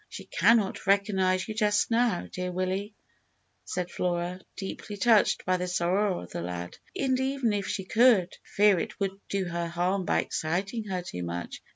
[0.09, 2.95] "She cannot recognise you just now, dear Willie,"
[3.65, 8.33] said Flora, deeply touched by the sorrow of the lad; "and, even if she could,
[8.33, 11.61] I fear it would do her harm by exciting her too much.